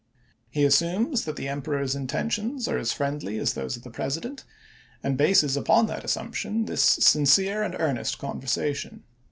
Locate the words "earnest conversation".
7.83-9.03